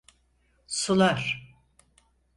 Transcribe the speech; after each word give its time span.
Sular… 0.67 1.51